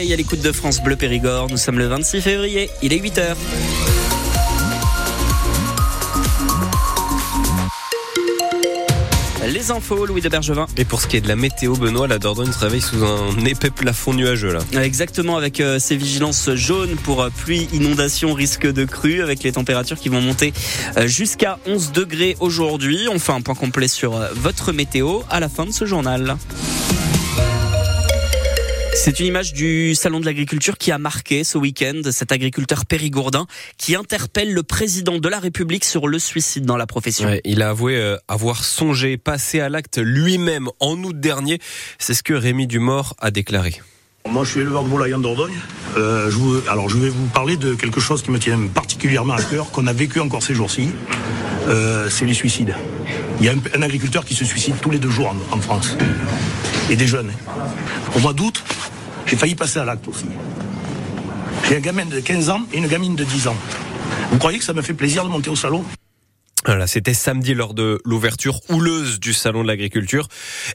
[0.00, 3.34] Et à l'écoute de France Bleu Périgord, nous sommes le 26 février, il est 8h.
[9.48, 10.66] Les infos, Louis de Bergevin.
[10.76, 13.44] Et pour ce qui est de la météo, Benoît, la Dordogne se réveille sous un
[13.44, 14.60] épais plafond nuageux là.
[14.80, 19.50] Exactement, avec euh, ces vigilances jaunes pour euh, pluie, inondation, risque de crue, avec les
[19.50, 20.52] températures qui vont monter
[20.96, 23.08] euh, jusqu'à 11 degrés aujourd'hui.
[23.10, 26.36] On fait un point complet sur votre météo à la fin de ce journal.
[29.00, 33.46] C'est une image du salon de l'agriculture qui a marqué ce week-end cet agriculteur périgourdin
[33.78, 37.28] qui interpelle le président de la République sur le suicide dans la profession.
[37.28, 41.58] Ouais, il a avoué euh, avoir songé passer à l'acte lui-même en août dernier.
[41.98, 43.80] C'est ce que Rémi Dumort a déclaré.
[44.28, 45.54] Moi, je suis éleveur de volailles en Dordogne.
[45.96, 49.34] Euh, je vous- alors, je vais vous parler de quelque chose qui me tient particulièrement
[49.34, 50.90] à cœur, qu'on a vécu encore ces jours-ci.
[51.68, 52.74] Euh, c'est les suicides.
[53.40, 55.60] Il y a un, un agriculteur qui se suicide tous les deux jours en, en
[55.60, 55.96] France.
[56.90, 57.30] Et des jeunes.
[58.16, 58.62] Au mois d'août,
[59.26, 60.26] j'ai failli passer à l'acte aussi.
[61.68, 63.56] J'ai un gamin de 15 ans et une gamine de 10 ans.
[64.30, 65.84] Vous croyez que ça me fait plaisir de monter au salon?
[66.64, 70.28] Voilà, c'était samedi lors de l'ouverture houleuse du salon de l'agriculture.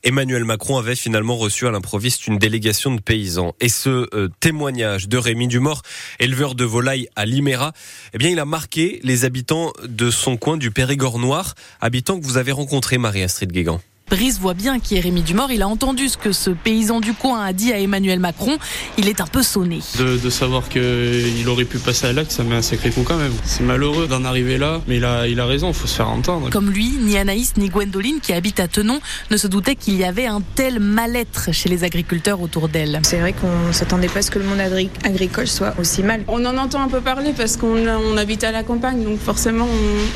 [0.04, 3.54] Emmanuel Macron avait finalement reçu à l'improviste une délégation de paysans.
[3.60, 5.82] Et ce euh, témoignage de Rémi Dumort,
[6.20, 7.74] éleveur de volailles à Liméra,
[8.14, 12.26] eh bien, il a marqué les habitants de son coin du Périgord noir, habitants que
[12.26, 13.82] vous avez rencontrés, Marie-Astrid Guégan.
[14.10, 15.52] Brice voit bien qui est Rémi Dumort.
[15.52, 18.58] Il a entendu ce que ce paysan du coin a dit à Emmanuel Macron.
[18.98, 19.80] Il est un peu sonné.
[19.98, 23.18] De, de savoir qu'il aurait pu passer à l'acte, ça met un sacré coup quand
[23.18, 23.32] même.
[23.44, 26.10] C'est malheureux d'en arriver là, mais il a, il a raison, il faut se faire
[26.10, 26.52] entendre.
[26.52, 29.00] Comme lui, ni Anaïs ni Gwendoline, qui habitent à Tenon,
[29.32, 33.00] ne se doutaient qu'il y avait un tel mal-être chez les agriculteurs autour d'elle.
[33.04, 36.04] C'est vrai qu'on ne s'attendait pas à ce que le monde agri- agricole soit aussi
[36.04, 36.24] mal.
[36.28, 39.68] On en entend un peu parler parce qu'on on habite à la campagne, donc forcément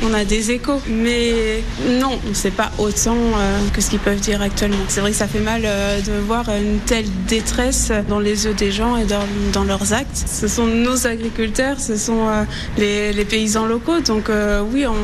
[0.02, 0.80] on, on a des échos.
[0.88, 1.64] Mais
[2.00, 4.76] non, on ne sait pas autant euh, que ce qu'ils peuvent dire actuellement.
[4.88, 8.54] C'est vrai que ça fait mal euh, de voir une telle détresse dans les yeux
[8.54, 10.24] des gens et dans, dans leurs actes.
[10.30, 12.44] Ce sont nos agriculteurs, ce sont euh,
[12.76, 14.94] les, les paysans locaux, donc euh, oui, on,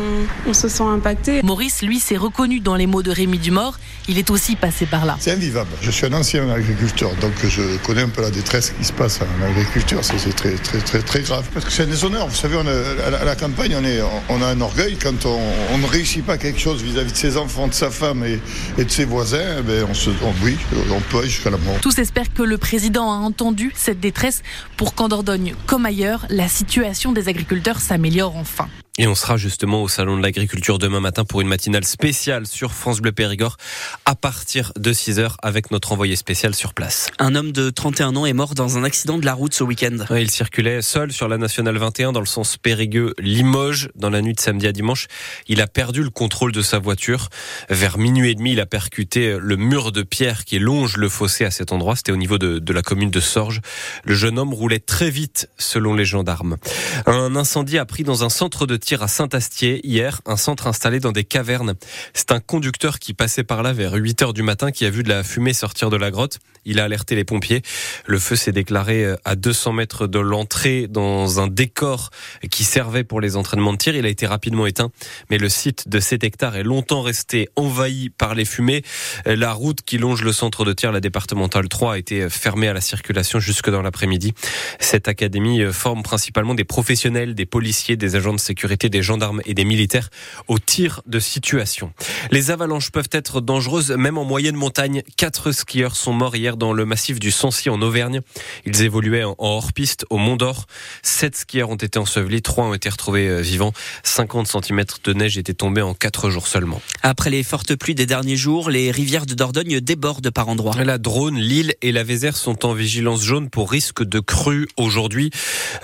[0.48, 1.42] on se sent impacté.
[1.42, 3.78] Maurice, lui, s'est reconnu dans les mots de Rémi Dumort.
[4.09, 5.16] Il est aussi passé par là.
[5.19, 5.71] C'est invivable.
[5.81, 9.21] Je suis un ancien agriculteur, donc je connais un peu la détresse qui se passe
[9.22, 10.00] en agriculture.
[10.03, 11.44] C'est très, très, très, très grave.
[11.54, 12.28] Parce que c'est un déshonneur.
[12.28, 14.97] Vous savez, on a- à, la, à la campagne, on, est, on a un orgueil
[15.03, 15.38] quand on,
[15.72, 18.41] on ne réussit pas quelque chose vis-à-vis de ses enfants, de sa femme et,
[18.78, 19.58] et de ses voisins.
[19.58, 20.56] eh ben, on se, on, oui,
[20.91, 21.78] on peut jusqu'à la mort.
[21.80, 24.42] Tous espèrent que le président a entendu cette détresse
[24.76, 28.69] pour qu'en Dordogne, comme ailleurs, la situation des agriculteurs s'améliore enfin.
[28.97, 32.71] Et on sera justement au Salon de l'Agriculture demain matin pour une matinale spéciale sur
[32.71, 33.56] France Bleu Périgord
[34.05, 37.10] à partir de 6h avec notre envoyé spécial sur place.
[37.19, 39.97] Un homme de 31 ans est mort dans un accident de la route ce week-end.
[40.16, 44.38] Il circulait seul sur la nationale 21 dans le sens Périgueux-Limoges dans la nuit de
[44.38, 45.09] samedi à dimanche.
[45.49, 47.31] Il a perdu le contrôle de sa voiture.
[47.71, 51.44] Vers minuit et demi, il a percuté le mur de pierre qui longe le fossé
[51.44, 51.97] à cet endroit.
[51.97, 53.60] C'était au niveau de, de la commune de Sorges.
[54.04, 56.59] Le jeune homme roulait très vite selon les gendarmes.
[57.06, 61.00] Un incendie a pris dans un centre de tir à Saint-Astier hier, un centre installé
[61.00, 61.75] dans des cavernes.
[62.12, 65.03] C'est un conducteur qui passait par là vers 8 heures du matin qui a vu
[65.03, 66.39] de la fumée sortir de la grotte.
[66.67, 67.62] Il a alerté les pompiers.
[68.06, 72.11] Le feu s'est déclaré euh, à 200 mètres de l'entrée dans un décor
[72.50, 73.97] qui servait pour les entraînements de tir.
[73.97, 74.91] Il a été rapidement éteint,
[75.31, 78.83] mais le site de 7 hectares est longtemps resté envahi par les fumées.
[79.27, 82.69] Euh, La route qui longe le centre de tir, la départementale 3, a été fermée
[82.69, 84.34] à la circulation jusque dans l'après-midi.
[84.78, 89.40] Cette académie euh, forme principalement des professionnels, des policiers, des agents de sécurité, des gendarmes
[89.46, 90.10] et des militaires
[90.48, 91.92] au tir de situation.
[92.30, 95.02] Les avalanches peuvent être dangereuses même en moyenne montagne.
[95.16, 98.20] Quatre skieurs sont morts hier dans le massif du Sancy en Auvergne.
[98.66, 100.66] Ils évoluaient en hors-piste au Mont d'Or.
[101.02, 103.72] Sept skieurs ont été ensevelis, trois ont été retrouvés euh, vivants.
[104.02, 106.80] 50 cm de neige étaient tombés en quatre jours seulement.
[107.02, 110.74] Après les fortes pluies des derniers jours, les rivières de Dordogne débordent par endroits.
[110.84, 115.30] La Drône, Lille et la Vézère sont en vigilance jaune pour risque de crue aujourd'hui.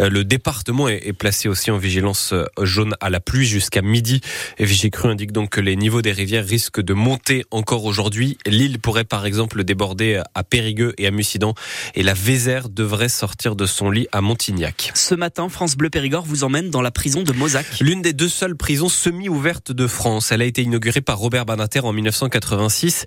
[0.00, 2.44] Euh, Le département est placé aussi en vigilance euh,
[2.80, 4.22] jaune à la pluie jusqu'à midi.
[4.58, 8.38] Et Vigicru indique donc que les niveaux des rivières risquent de monter encore aujourd'hui.
[8.46, 11.54] Lille pourrait par exemple déborder à Périgueux et à Mussidan.
[11.94, 14.92] Et la Vézère devrait sortir de son lit à Montignac.
[14.94, 17.66] Ce matin, France Bleu Périgord vous emmène dans la prison de Mozac.
[17.80, 20.32] L'une des deux seules prisons semi-ouvertes de France.
[20.32, 23.04] Elle a été inaugurée par Robert Banater en 1986.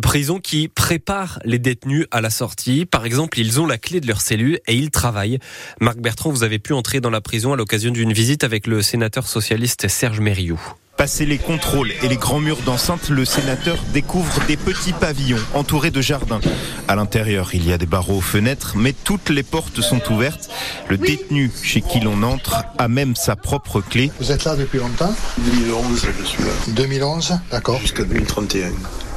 [0.00, 2.86] Prison qui prépare les détenus à la sortie.
[2.86, 5.40] Par exemple, ils ont la clé de leur cellule et ils travaillent.
[5.80, 8.80] Marc Bertrand, vous avez pu entrer dans la prison à l'occasion d'une visite avec le
[8.80, 10.60] sénateur socialiste Serge Mériou.
[10.96, 15.92] Passé les contrôles et les grands murs d'enceinte, le sénateur découvre des petits pavillons entourés
[15.92, 16.40] de jardins.
[16.88, 20.50] À l'intérieur, il y a des barreaux aux fenêtres, mais toutes les portes sont ouvertes.
[20.88, 24.10] Le détenu chez qui l'on entre a même sa propre clé.
[24.18, 26.50] Vous êtes là depuis longtemps 2011, je suis là.
[26.68, 27.78] 2011, d'accord.
[27.80, 28.72] Jusqu'à 2031.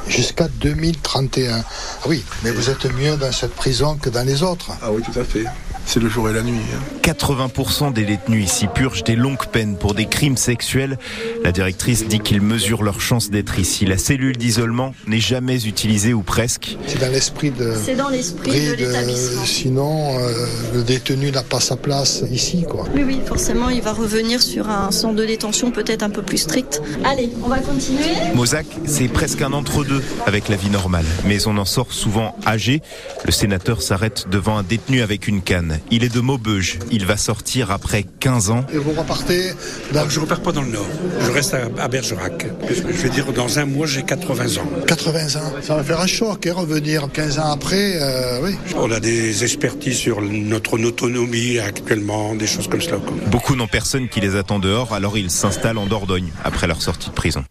[0.06, 1.58] jusqu'à 2031.
[1.58, 1.64] Ah
[2.06, 4.70] oui, mais vous êtes mieux dans cette prison que dans les autres.
[4.82, 5.46] Ah oui, tout à fait.
[5.86, 6.60] C'est le jour et la nuit.
[7.02, 7.90] 80% hein.
[7.90, 10.98] des détenus ici purgent des longues peines pour des crimes sexuels.
[11.44, 13.84] La directrice dit qu'ils mesurent leur chance d'être ici.
[13.84, 16.76] La cellule d'isolement n'est jamais utilisée ou presque.
[16.86, 17.74] C'est dans l'esprit de.
[17.84, 19.44] C'est dans l'esprit de, l'établissement.
[19.44, 22.86] Sinon, euh, le détenu n'a pas sa place ici, quoi.
[22.94, 26.38] Oui, oui, forcément, il va revenir sur un centre de détention peut-être un peu plus
[26.38, 26.80] strict.
[27.04, 28.04] Allez, on va continuer.
[28.34, 32.82] Mozac, c'est presque un entre-deux avec la vie normale, mais on en sort souvent âgé.
[33.24, 35.71] Le sénateur s'arrête devant un détenu avec une canne.
[35.90, 36.78] Il est de Maubeuge.
[36.90, 38.64] Il va sortir après 15 ans.
[38.72, 39.52] Et vous repartez
[39.92, 40.08] dans...
[40.08, 40.86] Je repars pas dans le Nord.
[41.20, 42.46] Je reste à, Bergerac.
[42.68, 44.66] Je vais dire, dans un mois, j'ai 80 ans.
[44.86, 48.56] 80 ans Ça va faire un choc, hein, revenir 15 ans après, euh, oui.
[48.76, 52.98] On a des expertises sur notre autonomie actuellement, des choses comme cela.
[53.30, 57.08] Beaucoup n'ont personne qui les attend dehors, alors ils s'installent en Dordogne après leur sortie
[57.08, 57.44] de prison.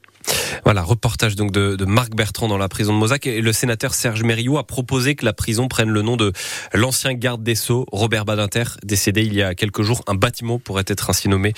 [0.63, 3.25] Voilà, reportage donc de, de, Marc Bertrand dans la prison de Mozac.
[3.27, 6.31] Et le sénateur Serge Mériot a proposé que la prison prenne le nom de
[6.73, 10.03] l'ancien garde des Sceaux, Robert Badinter, décédé il y a quelques jours.
[10.07, 11.53] Un bâtiment pourrait être ainsi nommé.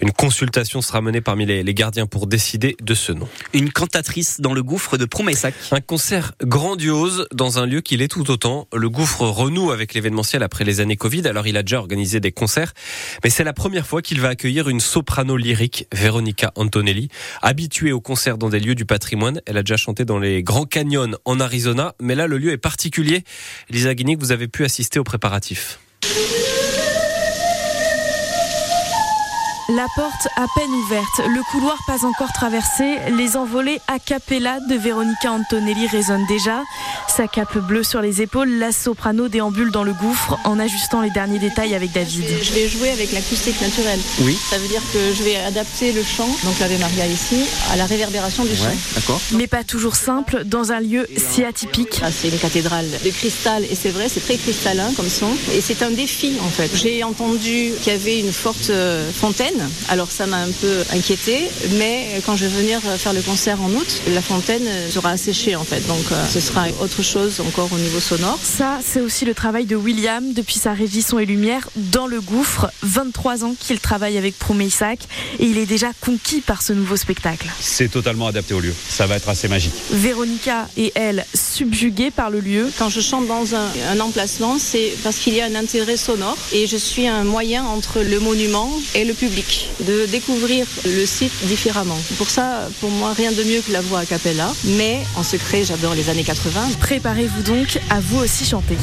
[0.00, 3.28] Une consultation sera menée parmi les, les gardiens pour décider de ce nom.
[3.52, 5.54] Une cantatrice dans le gouffre de Promessac.
[5.70, 8.68] Un concert grandiose dans un lieu qui l'est tout autant.
[8.74, 11.26] Le gouffre renoue avec l'événementiel après les années Covid.
[11.28, 12.72] Alors il a déjà organisé des concerts,
[13.22, 17.08] mais c'est la première fois qu'il va accueillir une soprano lyrique, Veronica Antonelli,
[17.42, 19.40] habituée aux concerts dans des lieux du patrimoine.
[19.46, 22.58] Elle a déjà chanté dans les Grands Canyons en Arizona, mais là le lieu est
[22.58, 23.24] particulier.
[23.70, 25.78] Lisa Guinic, vous avez pu assister aux préparatifs.
[29.68, 34.76] La porte à peine ouverte, le couloir pas encore traversé, les envolées a cappella de
[34.76, 36.62] Veronica Antonelli résonnent déjà.
[37.08, 41.10] Sa cape bleue sur les épaules, la soprano déambule dans le gouffre en ajustant les
[41.10, 42.24] derniers détails avec David.
[42.42, 43.98] Je vais jouer avec l'acoustique naturelle.
[44.20, 44.38] Oui.
[44.48, 47.86] Ça veut dire que je vais adapter le chant, donc l'Ave Maria ici, à la
[47.86, 48.70] réverbération du chant.
[48.94, 49.20] D'accord.
[49.32, 52.00] Mais pas toujours simple dans un lieu si atypique.
[52.04, 55.30] Ah, c'est une cathédrale de cristal et c'est vrai, c'est très cristallin comme son.
[55.52, 56.70] Et c'est un défi en fait.
[56.72, 59.10] J'ai entendu qu'il y avait une forte euh,
[59.56, 63.60] fontaine alors ça m'a un peu inquiété, mais quand je vais venir faire le concert
[63.62, 65.86] en août, la fontaine sera asséchée en fait.
[65.86, 68.38] Donc euh, ce sera autre chose encore au niveau sonore.
[68.42, 72.20] Ça, c'est aussi le travail de William depuis sa régie son et lumière dans le
[72.20, 72.70] gouffre.
[72.82, 75.00] 23 ans qu'il travaille avec Isaac
[75.38, 77.48] et il est déjà conquis par ce nouveau spectacle.
[77.60, 78.74] C'est totalement adapté au lieu.
[78.88, 79.74] Ça va être assez magique.
[79.90, 82.70] Véronica et elle subjuguées par le lieu.
[82.78, 86.36] Quand je chante dans un, un emplacement, c'est parce qu'il y a un intérêt sonore
[86.52, 89.45] et je suis un moyen entre le monument et le public
[89.80, 91.98] de découvrir le site différemment.
[92.18, 94.52] Pour ça, pour moi, rien de mieux que la voix a cappella.
[94.64, 96.70] Mais en secret, j'adore les années 80.
[96.80, 98.76] Préparez-vous donc à vous aussi chanter.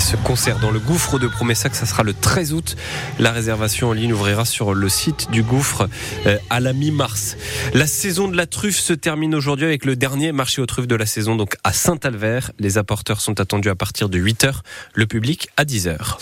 [0.00, 2.76] Ce concert dans le gouffre de Promessac, ça sera le 13 août.
[3.18, 5.88] La réservation en ligne ouvrira sur le site du gouffre
[6.26, 7.36] euh, à la mi-mars.
[7.74, 10.96] La saison de la truffe se termine aujourd'hui avec le dernier marché aux truffes de
[10.96, 12.50] la saison, donc à Saint-Alvert.
[12.58, 14.60] Les apporteurs sont attendus à partir de 8h,
[14.94, 16.18] le public à 10h.